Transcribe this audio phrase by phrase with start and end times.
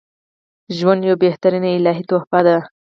[0.77, 2.55] ژوند یوه بهترینه الهی تحفه ده